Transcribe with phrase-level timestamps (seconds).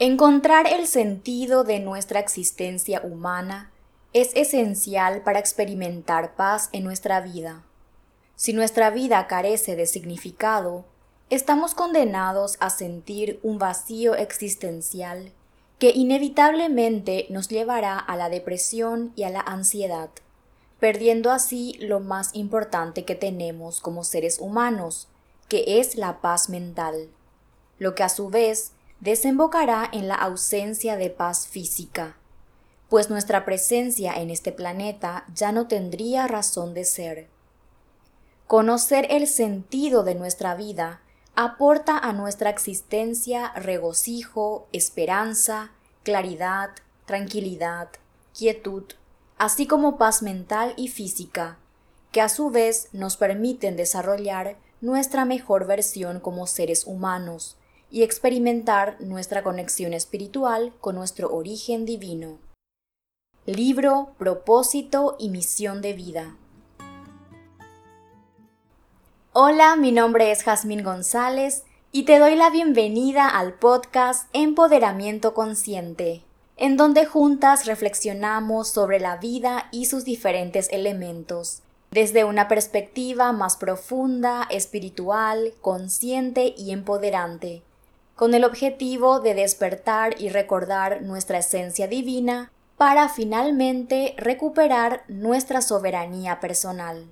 [0.00, 3.70] Encontrar el sentido de nuestra existencia humana
[4.12, 7.62] es esencial para experimentar paz en nuestra vida.
[8.34, 10.84] Si nuestra vida carece de significado,
[11.30, 15.30] estamos condenados a sentir un vacío existencial
[15.78, 20.10] que inevitablemente nos llevará a la depresión y a la ansiedad,
[20.80, 25.06] perdiendo así lo más importante que tenemos como seres humanos,
[25.48, 27.10] que es la paz mental,
[27.78, 32.16] lo que a su vez desembocará en la ausencia de paz física,
[32.88, 37.28] pues nuestra presencia en este planeta ya no tendría razón de ser.
[38.46, 41.00] Conocer el sentido de nuestra vida
[41.34, 45.72] aporta a nuestra existencia regocijo, esperanza,
[46.02, 46.70] claridad,
[47.06, 47.88] tranquilidad,
[48.36, 48.84] quietud,
[49.38, 51.58] así como paz mental y física,
[52.12, 57.56] que a su vez nos permiten desarrollar nuestra mejor versión como seres humanos,
[57.94, 62.38] y experimentar nuestra conexión espiritual con nuestro origen divino.
[63.46, 66.34] Libro, propósito y misión de vida.
[69.32, 76.24] Hola, mi nombre es Jazmín González y te doy la bienvenida al podcast Empoderamiento Consciente,
[76.56, 83.56] en donde juntas reflexionamos sobre la vida y sus diferentes elementos, desde una perspectiva más
[83.56, 87.62] profunda, espiritual, consciente y empoderante
[88.14, 96.40] con el objetivo de despertar y recordar nuestra esencia divina para finalmente recuperar nuestra soberanía
[96.40, 97.06] personal.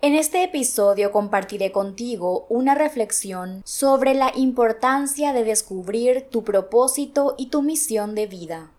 [0.00, 7.46] En este episodio compartiré contigo una reflexión sobre la importancia de descubrir tu propósito y
[7.46, 8.70] tu misión de vida.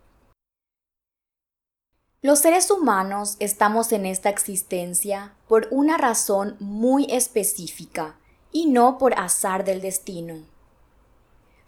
[2.22, 8.16] Los seres humanos estamos en esta existencia por una razón muy específica
[8.52, 10.36] y no por azar del destino.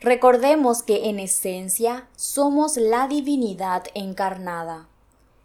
[0.00, 4.86] Recordemos que en esencia somos la divinidad encarnada,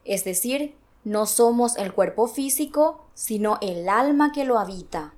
[0.05, 5.13] es decir, no somos el cuerpo físico, sino el alma que lo habita.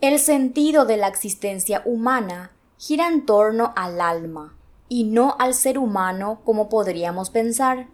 [0.00, 4.56] El sentido de la existencia humana gira en torno al alma
[4.88, 7.88] y no al ser humano como podríamos pensar,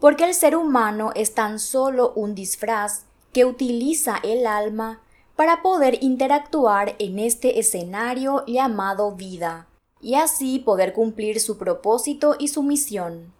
[0.00, 5.00] porque el ser humano es tan solo un disfraz que utiliza el alma
[5.36, 9.66] para poder interactuar en este escenario llamado vida,
[10.00, 13.32] y así poder cumplir su propósito y su misión.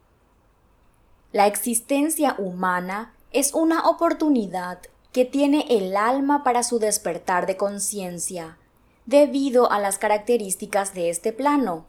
[1.32, 4.78] La existencia humana es una oportunidad
[5.12, 8.58] que tiene el alma para su despertar de conciencia,
[9.06, 11.86] debido a las características de este plano,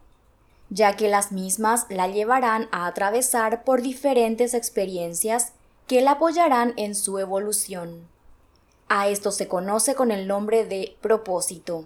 [0.70, 5.52] ya que las mismas la llevarán a atravesar por diferentes experiencias
[5.86, 8.08] que la apoyarán en su evolución.
[8.88, 11.84] A esto se conoce con el nombre de propósito.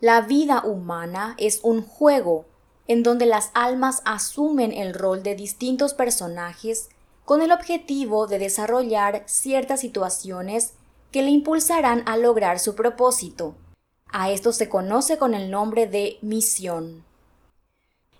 [0.00, 2.44] La vida humana es un juego
[2.86, 6.90] en donde las almas asumen el rol de distintos personajes
[7.24, 10.74] con el objetivo de desarrollar ciertas situaciones
[11.10, 13.54] que le impulsarán a lograr su propósito.
[14.12, 17.04] A esto se conoce con el nombre de misión.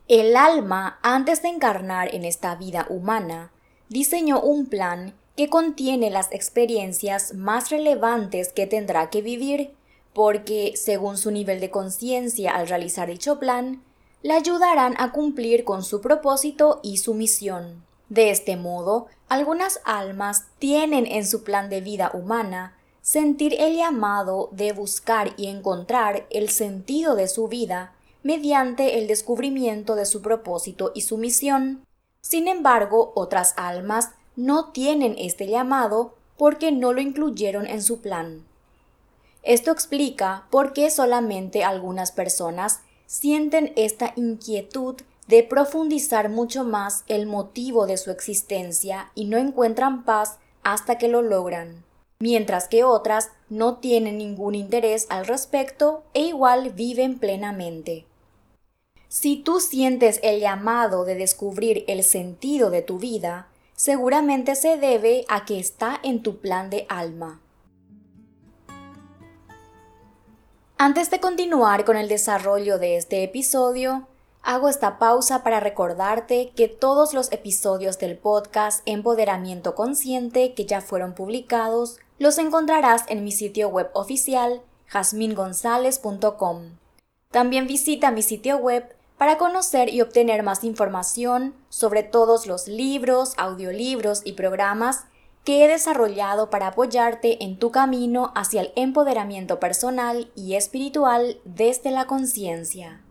[0.09, 3.53] El alma, antes de encarnar en esta vida humana,
[3.89, 9.73] diseñó un plan que contiene las experiencias más relevantes que tendrá que vivir,
[10.13, 13.83] porque, según su nivel de conciencia al realizar dicho plan,
[14.23, 17.85] le ayudarán a cumplir con su propósito y su misión.
[18.09, 24.49] De este modo, algunas almas tienen en su plan de vida humana sentir el llamado
[24.53, 27.93] de buscar y encontrar el sentido de su vida
[28.23, 31.85] mediante el descubrimiento de su propósito y su misión.
[32.23, 38.45] Sin embargo, otras almas no tienen este llamado porque no lo incluyeron en su plan.
[39.43, 44.97] Esto explica por qué solamente algunas personas sienten esta inquietud
[45.27, 51.09] de profundizar mucho más el motivo de su existencia y no encuentran paz hasta que
[51.09, 51.85] lo logran,
[52.19, 58.07] mientras que otras no tienen ningún interés al respecto e igual viven plenamente.
[59.09, 65.25] Si tú sientes el llamado de descubrir el sentido de tu vida, seguramente se debe
[65.29, 67.41] a que está en tu plan de alma.
[70.77, 74.09] Antes de continuar con el desarrollo de este episodio,
[74.43, 80.81] hago esta pausa para recordarte que todos los episodios del podcast Empoderamiento Consciente que ya
[80.81, 86.77] fueron publicados los encontrarás en mi sitio web oficial jasmingonzalez.com.
[87.31, 93.35] También visita mi sitio web para conocer y obtener más información sobre todos los libros,
[93.37, 95.05] audiolibros y programas
[95.45, 101.91] que he desarrollado para apoyarte en tu camino hacia el empoderamiento personal y espiritual desde
[101.91, 103.03] la conciencia.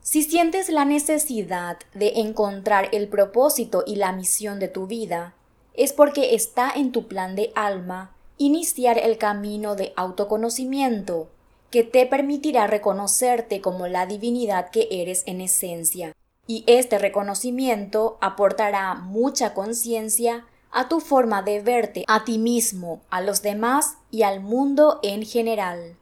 [0.00, 5.34] Si sientes la necesidad de encontrar el propósito y la misión de tu vida,
[5.74, 11.28] es porque está en tu plan de alma iniciar el camino de autoconocimiento,
[11.70, 16.12] que te permitirá reconocerte como la divinidad que eres en esencia.
[16.46, 23.20] Y este reconocimiento aportará mucha conciencia a tu forma de verte a ti mismo, a
[23.20, 25.96] los demás y al mundo en general.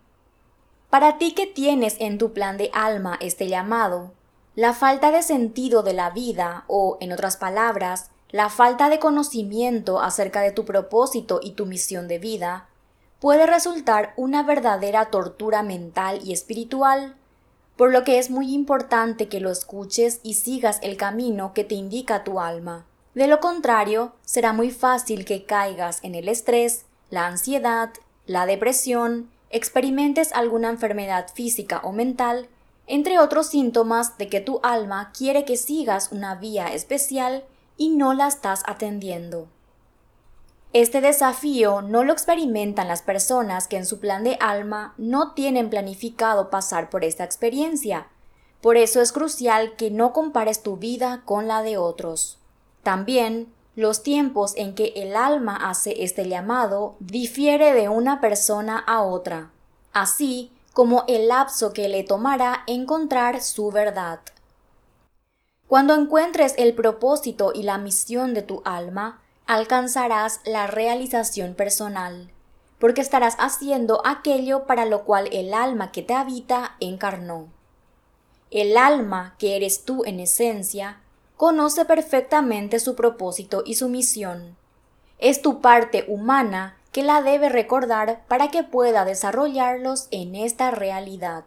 [0.90, 4.12] Para ti que tienes en tu plan de alma este llamado,
[4.54, 10.00] la falta de sentido de la vida o, en otras palabras, la falta de conocimiento
[10.00, 12.68] acerca de tu propósito y tu misión de vida,
[13.20, 17.16] puede resultar una verdadera tortura mental y espiritual,
[17.76, 21.74] por lo que es muy importante que lo escuches y sigas el camino que te
[21.74, 22.84] indica tu alma.
[23.14, 27.90] De lo contrario, será muy fácil que caigas en el estrés, la ansiedad,
[28.26, 32.48] la depresión, experimentes alguna enfermedad física o mental,
[32.86, 37.44] entre otros síntomas de que tu alma quiere que sigas una vía especial
[37.76, 39.48] y no la estás atendiendo.
[40.78, 45.70] Este desafío no lo experimentan las personas que en su plan de alma no tienen
[45.70, 48.08] planificado pasar por esta experiencia.
[48.60, 52.36] Por eso es crucial que no compares tu vida con la de otros.
[52.82, 59.00] También, los tiempos en que el alma hace este llamado difiere de una persona a
[59.00, 59.52] otra,
[59.94, 64.20] así como el lapso que le tomará encontrar su verdad.
[65.68, 72.32] Cuando encuentres el propósito y la misión de tu alma, alcanzarás la realización personal,
[72.80, 77.46] porque estarás haciendo aquello para lo cual el alma que te habita encarnó.
[78.50, 81.00] El alma, que eres tú en esencia,
[81.36, 84.56] conoce perfectamente su propósito y su misión.
[85.18, 91.44] Es tu parte humana que la debe recordar para que pueda desarrollarlos en esta realidad.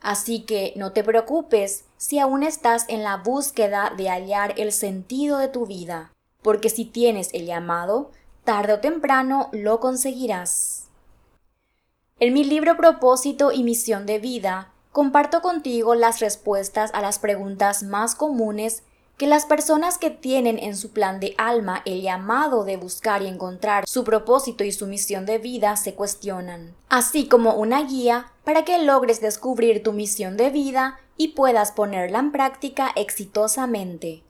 [0.00, 5.38] Así que no te preocupes si aún estás en la búsqueda de hallar el sentido
[5.38, 6.10] de tu vida
[6.46, 8.12] porque si tienes el llamado,
[8.44, 10.84] tarde o temprano lo conseguirás.
[12.20, 17.82] En mi libro Propósito y Misión de Vida, comparto contigo las respuestas a las preguntas
[17.82, 18.84] más comunes
[19.16, 23.26] que las personas que tienen en su plan de alma el llamado de buscar y
[23.26, 28.64] encontrar su propósito y su misión de vida se cuestionan, así como una guía para
[28.64, 34.22] que logres descubrir tu misión de vida y puedas ponerla en práctica exitosamente.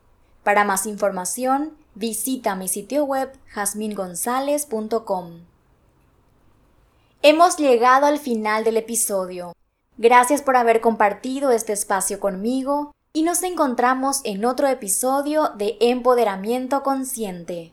[0.44, 5.40] Para más información, visita mi sitio web jasmingonzalez.com.
[7.22, 9.52] Hemos llegado al final del episodio.
[9.96, 16.82] Gracias por haber compartido este espacio conmigo y nos encontramos en otro episodio de Empoderamiento
[16.82, 17.72] Consciente.